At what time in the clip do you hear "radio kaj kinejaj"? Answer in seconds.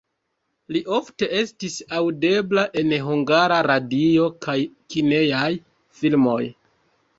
3.69-5.55